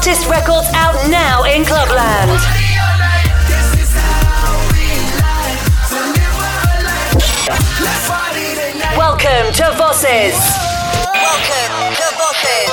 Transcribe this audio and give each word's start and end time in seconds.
records 0.00 0.66
out 0.72 0.94
now 1.10 1.44
in 1.44 1.62
Clubland. 1.62 2.30
Welcome 8.96 9.52
to 9.52 9.64
Vosses. 9.76 10.36
Welcome 11.12 11.94
to 12.00 12.06
Vosses. 12.16 12.70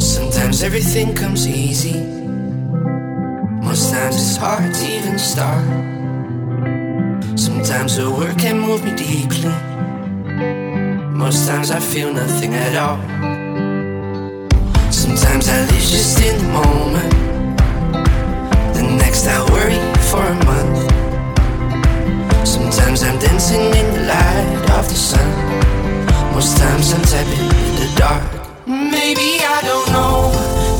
Sometimes 0.00 0.62
everything 0.62 1.14
comes 1.14 1.46
easy. 1.46 2.00
Most 3.62 3.92
times 3.92 4.16
it's 4.16 4.36
hard 4.36 4.72
to 4.72 4.86
even 4.86 5.18
start. 5.18 5.92
Sometimes 7.36 7.96
the 7.96 8.10
work 8.10 8.31
can 8.42 8.58
move 8.58 8.84
me 8.84 8.92
deeply. 8.96 9.54
Most 11.14 11.46
times 11.46 11.70
I 11.70 11.78
feel 11.78 12.12
nothing 12.12 12.52
at 12.54 12.74
all. 12.74 12.98
Sometimes 14.90 15.48
I 15.48 15.60
live 15.70 15.86
just 15.94 16.18
in 16.26 16.36
the 16.42 16.48
moment. 16.60 17.12
The 18.74 18.82
next 19.02 19.28
I 19.28 19.38
worry 19.52 19.78
for 20.10 20.24
a 20.34 20.36
month. 20.50 20.78
Sometimes 22.44 23.04
I'm 23.04 23.16
dancing 23.20 23.66
in 23.80 23.86
the 23.94 24.02
light 24.12 24.70
of 24.76 24.88
the 24.88 24.98
sun. 25.10 25.28
Most 26.34 26.56
times 26.58 26.92
I'm 26.94 27.04
tapping 27.12 27.48
in 27.66 27.74
the 27.82 27.88
dark. 27.96 28.26
Maybe 28.66 29.28
I 29.56 29.58
don't 29.70 29.88
know. 29.94 30.18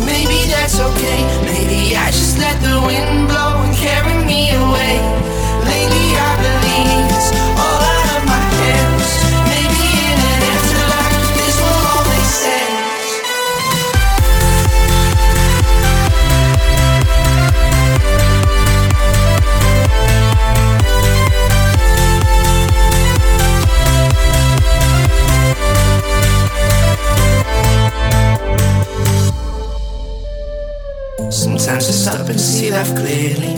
Maybe 0.04 0.50
that's 0.50 0.80
okay. 0.88 1.20
Maybe 1.46 1.94
I 1.94 2.10
just 2.10 2.38
let 2.38 2.56
the 2.60 2.82
wind 2.88 3.28
blow 3.28 3.62
and 3.62 3.76
carry 3.76 4.16
me 4.26 4.50
away. 4.50 4.98
Lately 5.70 6.08
I 6.28 6.32
believe 6.42 6.72
Sometimes 31.72 32.06
I 32.06 32.12
stop 32.12 32.28
and 32.28 32.38
see 32.38 32.70
life 32.70 32.94
clearly. 32.94 33.56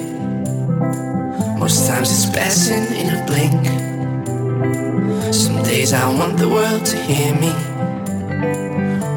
Most 1.59 1.89
times 1.89 2.13
it's 2.13 2.27
passing 2.31 2.87
in 2.95 3.11
a 3.13 3.27
blink. 3.27 3.67
Some 5.35 5.65
days 5.65 5.93
I 5.93 6.07
want 6.17 6.39
the 6.39 6.49
world 6.49 6.87
to 6.87 6.97
hear 6.97 7.35
me. 7.35 7.53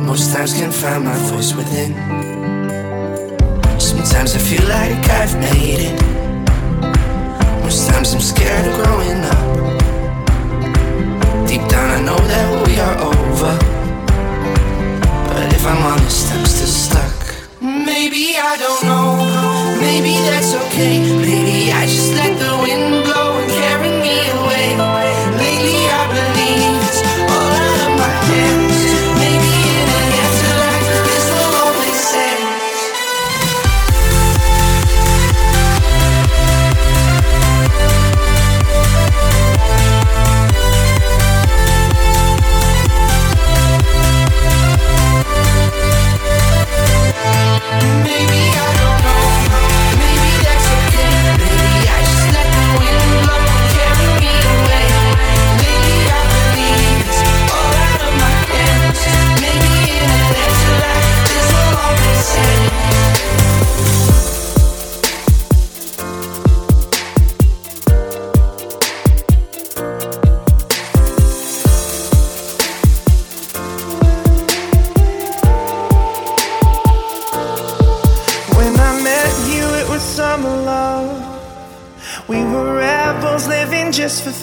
Most 0.03 0.33
times 0.33 0.53
can't 0.55 0.73
find 0.73 1.05
my 1.05 1.15
voice 1.29 1.53
within. 1.53 1.93
Sometimes 3.79 4.33
I 4.33 4.39
feel 4.39 4.67
like 4.67 5.07
I've 5.21 5.35
made 5.45 5.81
it. 5.89 6.01
Most 7.61 7.87
times 7.91 8.15
I'm 8.15 8.19
scared 8.19 8.65
of 8.65 8.73
growing 8.81 9.21
up. 9.35 9.45
Deep 11.47 11.61
down 11.69 11.87
I 11.97 12.01
know 12.01 12.17
that 12.33 12.47
we 12.65 12.79
are 12.79 12.97
over. 13.11 13.57
But 15.29 15.53
if 15.53 15.63
I'm 15.67 15.83
honest, 15.85 16.33
I'm 16.33 16.45
still 16.47 16.65
stuck. 16.65 17.06
Maybe 17.99 18.37
I 18.37 18.55
don't 18.57 18.83
know. 18.83 19.17
Maybe 19.81 20.13
that's 20.29 20.53
okay. 20.53 20.99
Maybe 20.99 21.71
I 21.71 21.87
just 21.87 22.13
let 22.13 22.37
the 22.37 22.53
wind 22.61 23.03
blow 23.03 23.16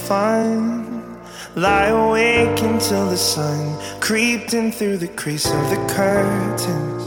fun. 0.04 1.18
Lie 1.56 1.86
awake 1.86 2.60
until 2.60 3.08
the 3.08 3.16
sun 3.16 3.78
creeped 4.00 4.52
in 4.52 4.70
through 4.70 4.98
the 4.98 5.08
crease 5.08 5.46
of 5.46 5.70
the 5.70 5.76
curtains. 5.88 7.04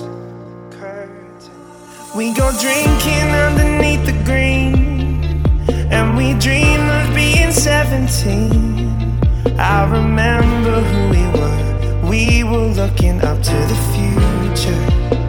We 2.15 2.33
go 2.33 2.51
drinking 2.59 3.29
underneath 3.45 4.03
the 4.05 4.17
green, 4.25 5.43
and 5.91 6.17
we 6.17 6.33
dream 6.39 6.81
of 6.99 7.13
being 7.13 7.51
17. 7.51 9.19
I 9.59 9.83
remember 9.89 10.81
who 10.81 11.09
we 11.09 11.23
were. 11.37 12.09
We 12.09 12.43
were 12.43 12.69
looking 12.81 13.21
up 13.21 13.43
to 13.43 13.57
the 13.71 13.77
future. 13.93 14.07
The 14.55 15.05
future. 15.05 15.26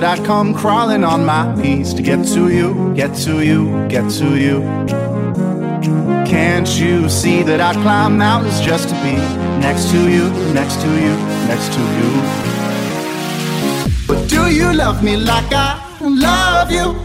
That 0.00 0.18
I 0.18 0.24
come 0.24 0.54
crawling 0.54 1.04
on 1.04 1.26
my 1.26 1.54
knees 1.56 1.92
to 1.92 2.00
get 2.00 2.24
to 2.28 2.48
you, 2.48 2.94
get 2.94 3.14
to 3.26 3.44
you, 3.44 3.86
get 3.88 4.10
to 4.12 4.38
you? 4.38 4.60
Can't 6.24 6.68
you 6.80 7.10
see 7.10 7.42
that 7.42 7.60
I 7.60 7.74
climb 7.82 8.16
mountains 8.16 8.60
just 8.62 8.88
to 8.88 8.94
be 9.02 9.16
next 9.60 9.90
to 9.90 10.00
you, 10.10 10.30
next 10.54 10.80
to 10.80 10.88
you, 11.04 11.14
next 11.52 11.68
to 11.76 11.82
you? 11.98 12.10
But 14.08 14.26
do 14.28 14.50
you 14.50 14.72
love 14.72 15.04
me 15.04 15.18
like 15.18 15.52
I 15.52 15.68
love 16.00 16.70
you? 16.70 16.96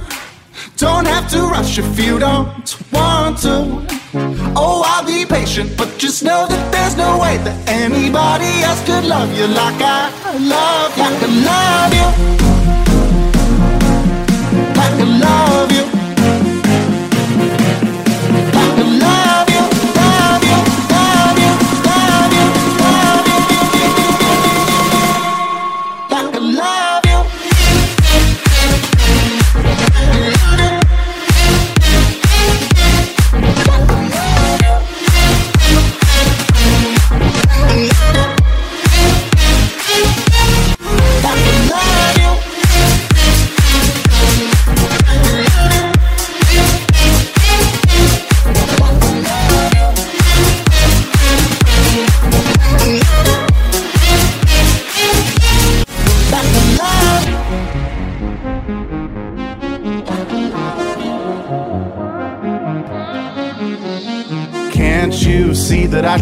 Don't 0.77 1.05
have 1.05 1.29
to 1.31 1.41
rush 1.47 1.77
if 1.77 1.99
you 1.99 2.17
don't 2.17 2.77
want 2.93 3.39
to. 3.39 3.85
Oh, 4.55 4.83
I'll 4.85 5.05
be 5.05 5.25
patient, 5.25 5.75
but 5.77 5.89
just 5.97 6.23
know 6.23 6.47
that 6.47 6.71
there's 6.71 6.95
no 6.95 7.19
way 7.19 7.35
that 7.39 7.57
anybody 7.67 8.63
else 8.63 8.81
could 8.85 9.03
love 9.03 9.29
you 9.37 9.47
like 9.47 9.81
I 9.81 10.09
love 10.39 10.97
you. 10.97 11.03
Like 11.03 11.23
I 11.23 11.29
love 11.51 11.93
you. 12.29 12.34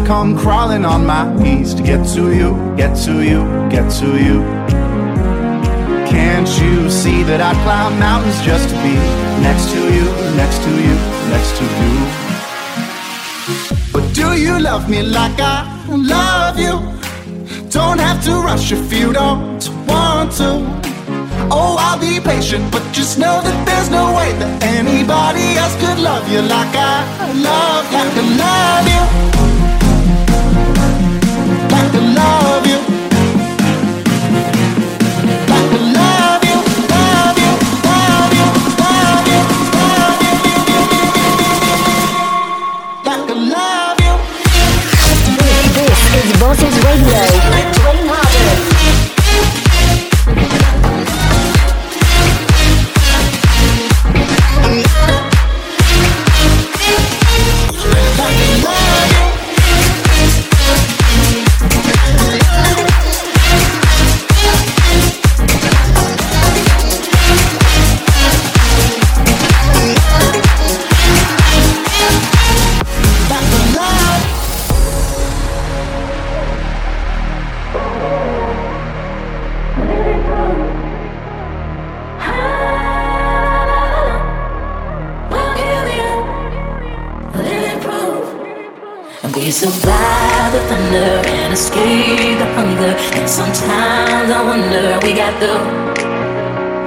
Come 0.04 0.36
crawling 0.36 0.84
on 0.84 1.06
my 1.06 1.24
knees 1.36 1.72
to 1.74 1.82
get 1.82 2.06
to 2.06 2.34
you, 2.34 2.50
get 2.76 2.94
to 3.04 3.22
you, 3.22 3.40
get 3.70 3.90
to 3.90 4.06
you. 4.22 4.40
Can't 6.06 6.48
you 6.60 6.90
see 6.90 7.22
that 7.22 7.40
I'd 7.40 7.56
climb 7.64 7.98
mountains 7.98 8.40
just 8.42 8.68
to 8.68 8.76
be 8.82 8.94
next 9.40 9.70
to 9.72 9.80
you, 9.96 10.04
next 10.36 10.58
to 10.64 10.70
you, 10.86 10.94
next 11.32 11.56
to 11.58 11.64
you? 11.80 11.94
But 13.92 14.14
do 14.14 14.38
you 14.38 14.60
love 14.60 14.90
me 14.90 15.02
like 15.02 15.40
I 15.40 15.64
love 15.88 16.58
you? 16.58 16.76
Don't 17.70 17.98
have 17.98 18.22
to 18.24 18.32
rush 18.42 18.72
if 18.72 18.92
you 18.92 19.12
don't 19.12 19.64
want 19.88 20.32
to. 20.32 20.50
Oh, 21.50 21.76
I'll 21.78 21.98
be 21.98 22.20
patient, 22.20 22.70
but 22.70 22.82
just 22.92 23.18
know 23.18 23.40
that 23.40 23.66
there's 23.66 23.90
no 23.90 24.14
way 24.16 24.32
that 24.38 24.62
anybody 24.62 25.56
else 25.56 25.74
could 25.80 25.98
love 25.98 26.28
you 26.30 26.42
like 26.42 26.74
I 26.76 27.32
love. 27.32 27.84
Like 27.92 28.12
I 28.16 28.24
love 28.44 28.86
you. 28.94 29.33
I 31.96 32.00
love 32.00 32.66
you. 32.66 32.93
Survive 89.50 90.52
the 90.52 90.60
thunder 90.68 91.28
and 91.28 91.52
escape 91.52 92.38
the 92.38 92.46
hunger. 92.54 92.94
And 93.18 93.28
sometimes 93.28 94.30
I 94.30 94.42
wonder 94.44 94.98
we 95.02 95.12
got 95.12 95.34
the 95.40 95.58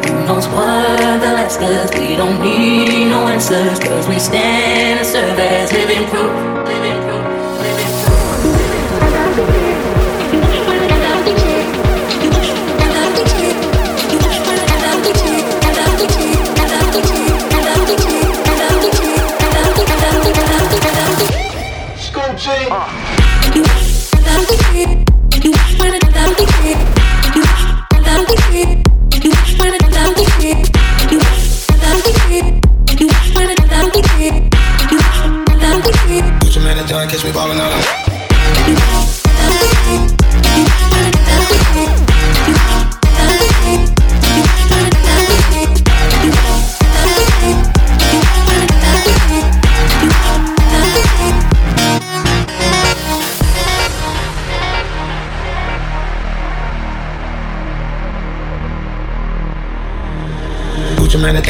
who 0.08 0.26
knows 0.26 0.48
what 0.48 1.20
the 1.20 1.34
last 1.36 1.60
cause 1.60 1.92
we 2.00 2.16
don't 2.16 2.42
need 2.42 3.10
no 3.10 3.28
answers 3.28 3.80
cause 3.80 4.08
we 4.08 4.18
stand 4.18 5.00
and 5.00 5.08
serve 5.08 5.38
as 5.38 5.74
living 5.74 6.08
proof. 6.08 6.32
Living 6.66 6.97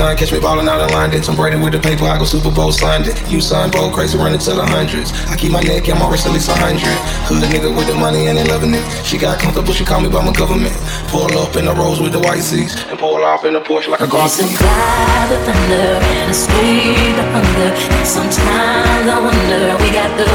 Gucci 0.07 0.19
catch 0.19 0.31
me 0.31 0.39
ballin' 0.39 0.69
out 0.69 0.79
of 0.79 0.91
line. 0.91 1.09
Did 1.09 1.23
Tom 1.23 1.35
Brady 1.35 1.57
with 1.57 1.73
the 1.73 1.79
paper, 1.79 2.05
I 2.05 2.17
go 2.17 2.23
Super 2.23 2.51
Bowl 2.51 2.71
signed 2.71 3.07
it. 3.07 3.19
You 3.29 3.41
sign 3.41 3.71
bold, 3.71 3.93
crazy, 3.93 4.17
running 4.17 4.39
to 4.39 4.53
the 4.53 4.65
hundreds. 4.65 5.11
I 5.27 5.35
keep 5.35 5.51
my 5.51 5.59
neck 5.61 5.89
and 5.89 5.99
my 5.99 6.09
wrist 6.09 6.25
at 6.25 6.31
least 6.31 6.47
a 6.47 6.55
hundred. 6.55 6.95
Hood 7.27 7.43
nigga 7.43 7.75
with 7.75 7.87
the 7.87 7.95
money 7.95 8.27
and 8.27 8.37
they 8.37 8.45
loving 8.45 8.73
it. 8.73 8.83
She 9.03 9.17
got 9.17 9.39
comfortable, 9.39 9.73
she 9.73 9.83
call 9.83 9.99
me 9.99 10.09
by 10.09 10.23
my 10.23 10.31
government. 10.31 10.75
Pull 11.11 11.27
up 11.37 11.55
in 11.57 11.65
the 11.65 11.73
rose 11.73 11.99
with 11.99 12.13
the 12.13 12.19
white 12.19 12.39
seats 12.39 12.75
and 12.87 12.97
pull 12.97 13.19
off 13.23 13.43
in 13.43 13.53
the 13.53 13.59
Porsche 13.59 13.89
like 13.89 13.99
a 13.99 14.07
golf. 14.07 14.31
Survive 14.31 15.29
the 15.29 15.39
thunder 15.43 15.99
and 15.99 16.31
escape 16.31 17.15
the. 17.19 17.25
And 17.27 18.07
sometimes 18.07 19.07
I 19.11 19.19
wonder 19.19 19.83
we 19.83 19.91
got 19.91 20.11
the 20.15 20.27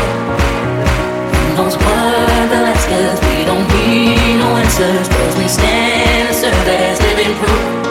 what 1.56 2.48
the 2.48 2.60
last 2.60 2.88
cause 2.88 3.20
we 3.24 3.44
don't 3.44 3.66
need 3.72 4.36
no 4.36 4.52
answers. 4.56 5.08
Cause 5.08 5.36
we 5.36 5.48
stand 5.48 6.28
and 6.28 6.36
serve 6.36 6.68
as 6.68 7.00
living 7.00 7.34
proof. 7.38 7.81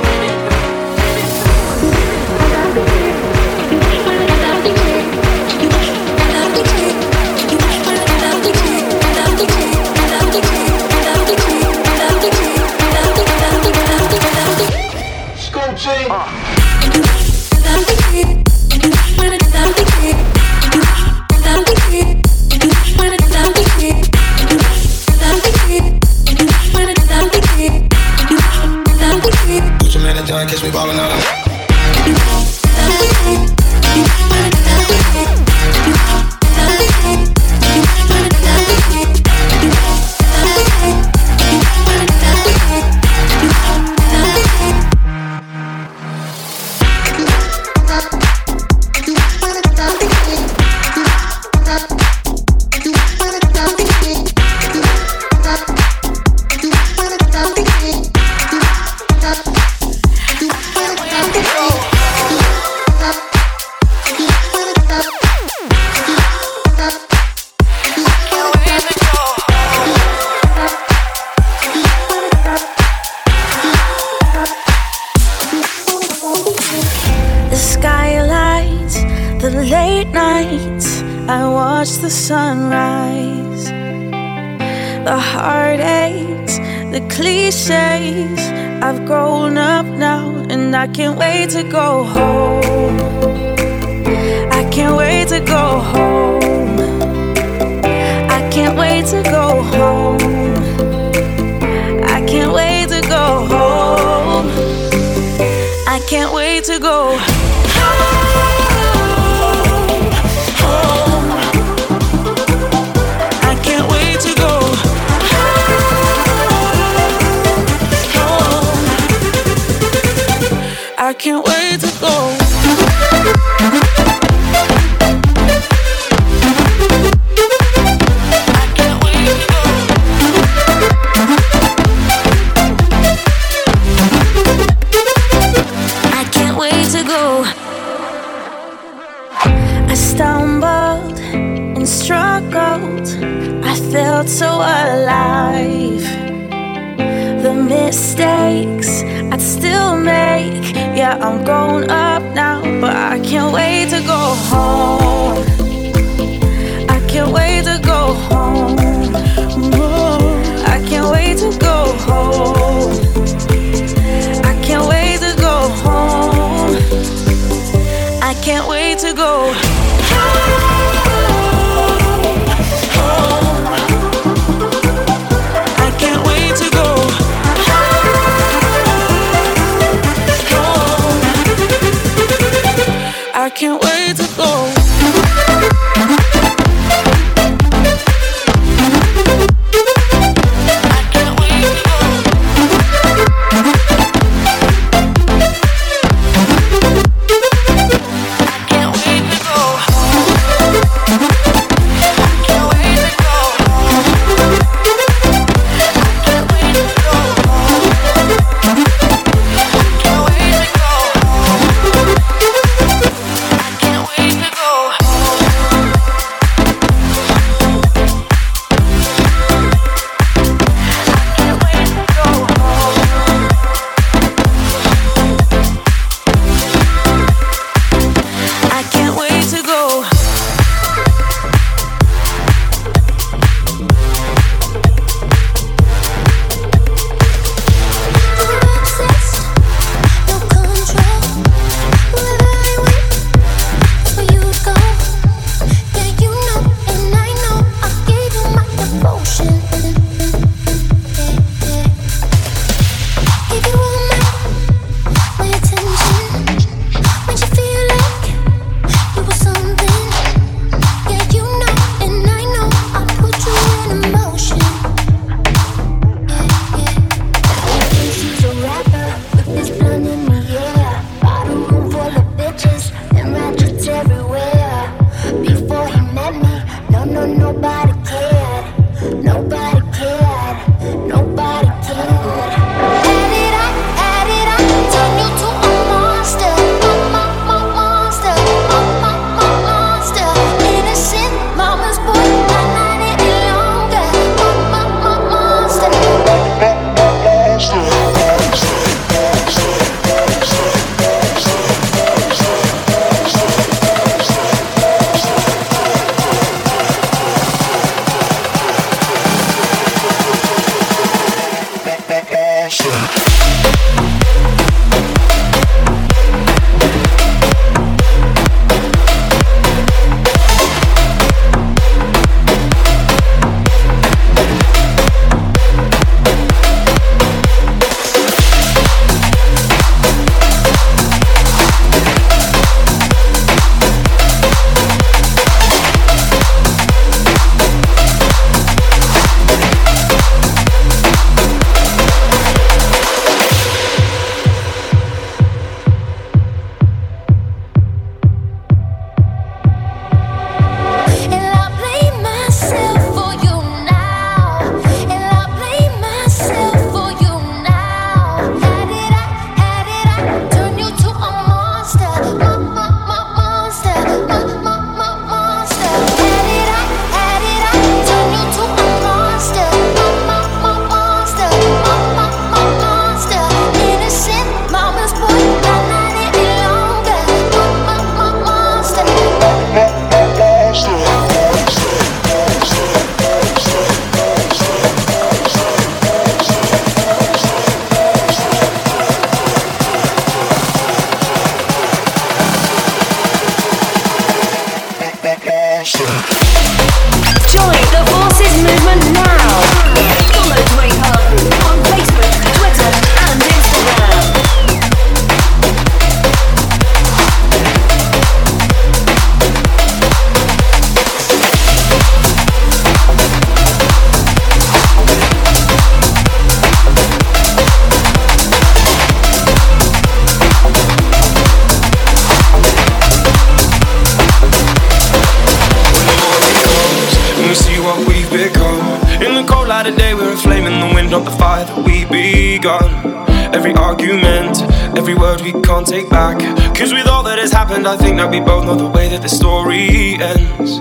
Happened, 437.81 437.87
I 437.87 438.03
think 438.03 438.17
that 438.17 438.29
we 438.29 438.39
both 438.39 438.65
know 438.65 438.75
the 438.75 438.87
way 438.87 439.07
that 439.09 439.22
the 439.22 439.29
story 439.29 440.17
ends. 440.22 440.79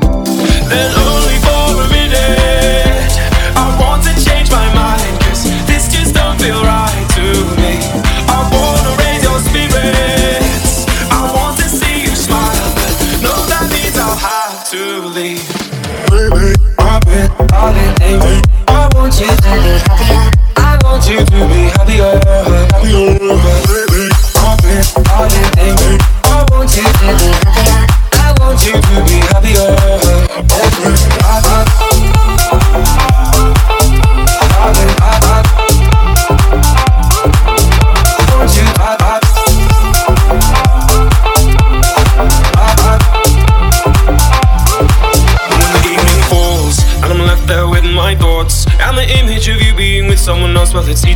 Then 0.68 0.90
only 0.96 1.38
for 1.44 1.80
a 1.80 1.88
minute, 1.88 3.12
I 3.56 3.66
want 3.80 4.04
to 4.04 4.12
change 4.24 4.50
my 4.50 4.66
mind. 4.74 5.12
Cause 5.24 5.44
this 5.66 5.92
just 5.92 6.14
don't 6.14 6.38
feel 6.40 6.60
right 6.62 7.06
to 7.16 7.26
me. 7.60 7.80
I 8.28 8.40
wanna 8.52 8.92
raise 9.00 9.22
your 9.24 9.40
spirits. 9.40 10.86
I 11.10 11.32
want 11.32 11.58
to 11.60 11.68
see 11.68 12.04
you 12.04 12.14
smile. 12.14 12.68
But 12.76 12.92
no, 13.24 13.34
that 13.48 13.66
means 13.72 13.96
I'll 13.96 14.16
have 14.16 14.68
to 14.70 15.08
leave. 15.08 15.44
I've 16.78 17.04
been, 17.04 17.30
I've 17.52 17.74
been. 17.74 18.42
I 18.68 18.88
want 18.94 19.18
you 19.20 19.26
to 19.26 19.50
be 19.64 19.72
happier. 19.88 20.30
I 20.56 20.78
want 20.84 21.08
you 21.08 21.18
to 21.18 21.40
be 21.48 21.60
happier. 21.76 22.19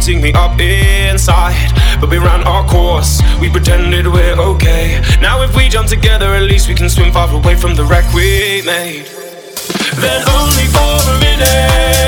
Eating 0.09 0.21
me 0.21 0.33
up 0.35 0.61
inside. 0.61 1.73
But 1.99 2.11
we 2.11 2.19
ran 2.19 2.43
our 2.43 2.67
course, 2.69 3.23
we 3.41 3.49
pretended 3.49 4.07
we're 4.07 4.37
okay. 4.37 5.01
Now, 5.23 5.43
if 5.43 5.57
we 5.57 5.69
jump 5.69 5.89
together, 5.89 6.27
at 6.27 6.43
least 6.43 6.69
we 6.69 6.75
can 6.75 6.91
swim 6.91 7.11
far 7.11 7.31
away 7.33 7.57
from 7.57 7.75
the 7.75 7.85
wreck 7.85 8.05
we 8.13 8.61
made. 8.67 9.07
Then, 9.97 10.21
only 10.29 10.67
for 10.75 10.93
a 11.09 11.19
minute, 11.21 12.04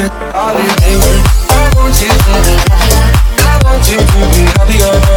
Been, 0.00 0.10
I've 0.32 0.56
been 0.56 0.66
thinking. 0.80 1.24
I 1.50 1.72
want 1.76 2.00
you 2.00 2.08
be. 2.08 2.70
I 3.44 3.60
want 3.62 3.84
you 3.90 3.98
to 3.98 4.20
be. 4.32 4.42
Happier. 4.56 5.09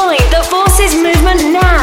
Join 0.00 0.16
the 0.30 0.42
Forces 0.48 0.94
movement 0.94 1.52
now. 1.52 1.79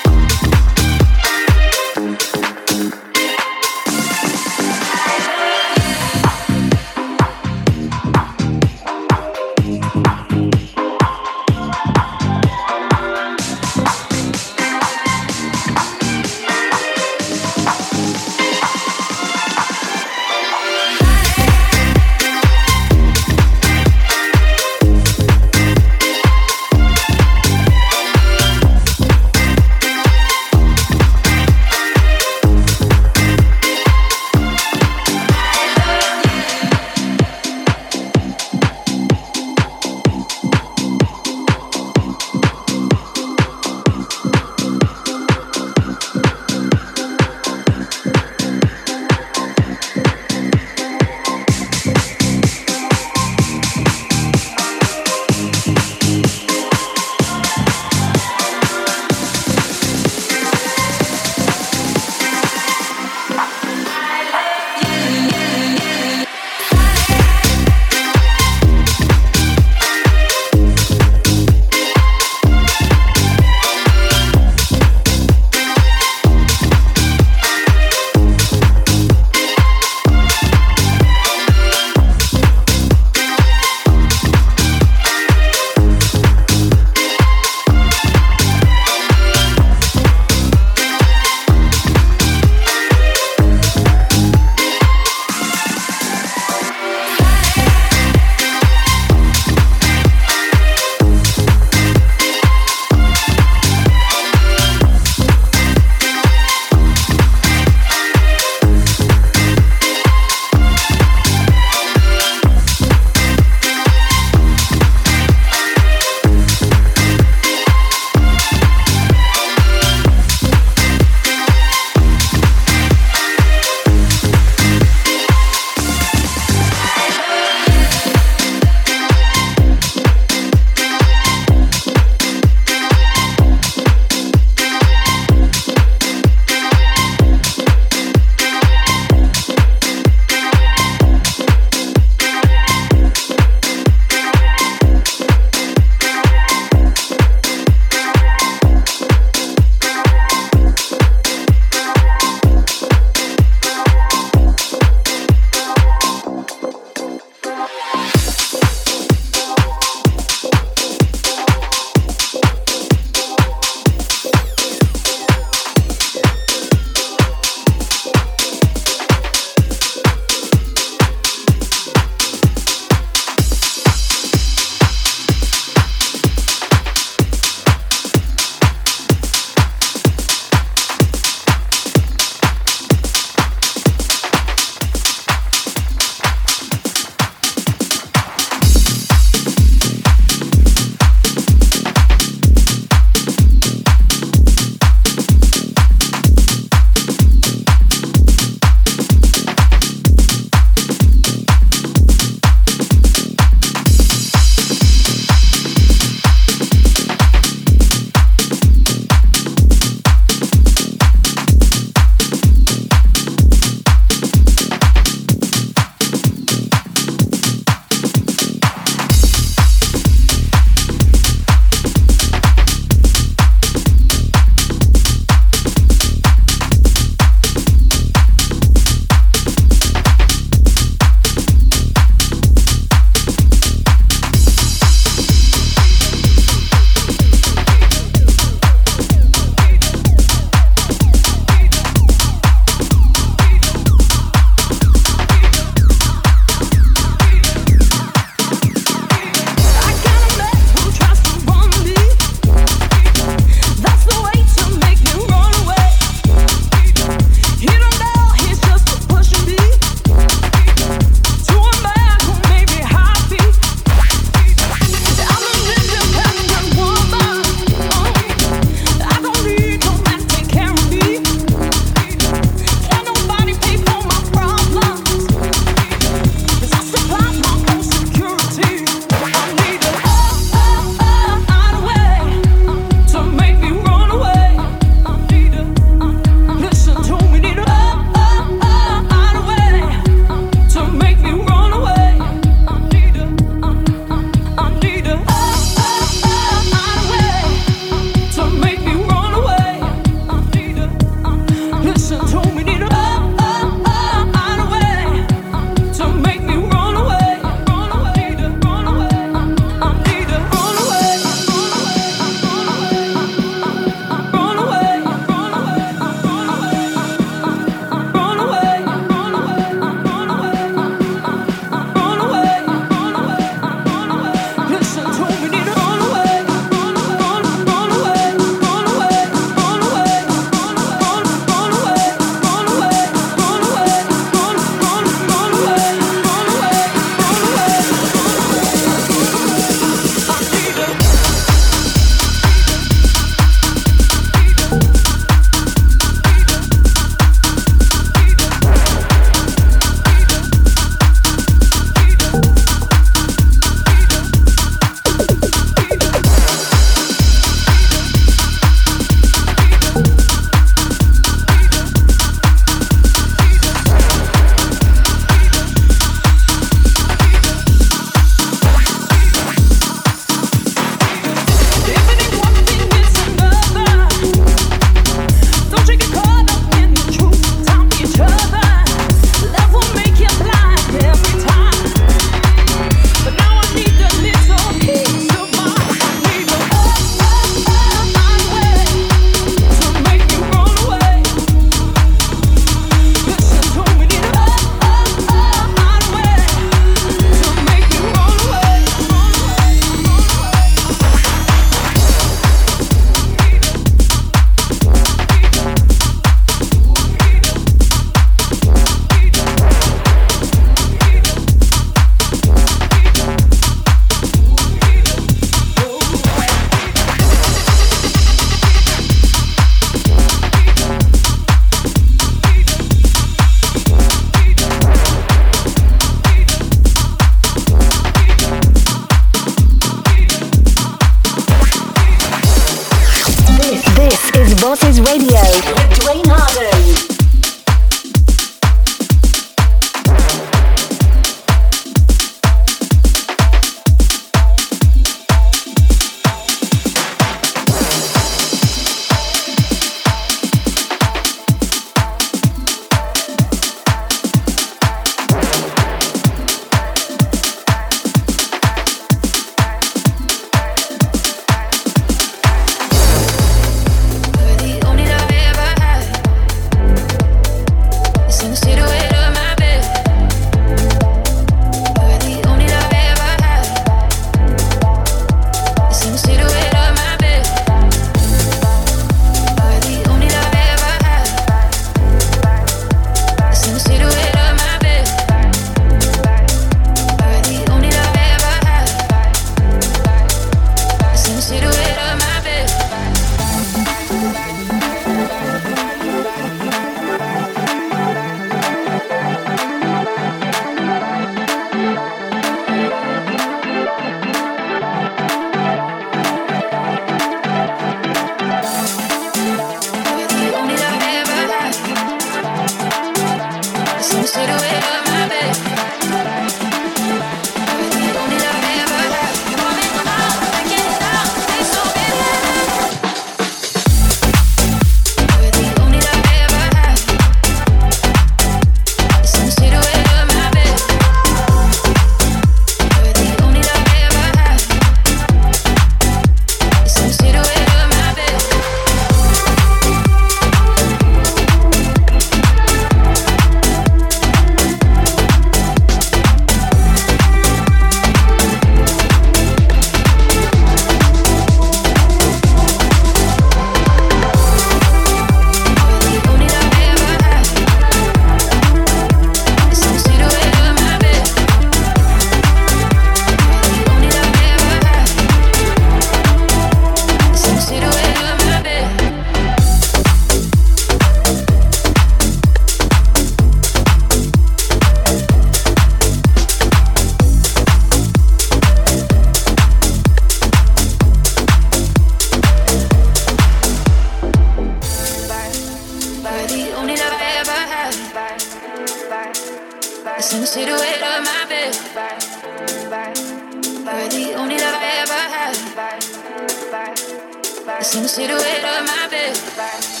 I 597.93 597.97
ever 597.97 597.97
had. 597.97 597.97
It's 597.97 597.97
in 597.97 598.03
the 598.03 598.09
silhouette 598.09 598.63
of 598.63 598.87
my 598.87 599.07
bed. 599.09 600.00